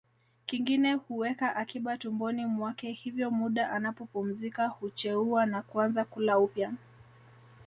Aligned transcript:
Kingine 0.45 0.93
huweka 0.93 1.55
akiba 1.55 1.97
tumboni 1.97 2.45
mwake 2.45 2.91
hivyo 2.91 3.31
muda 3.31 3.71
anapopumzika 3.71 4.67
hucheua 4.67 5.45
na 5.45 5.61
kuanza 5.61 6.05
kula 6.05 6.39
upya 6.39 6.73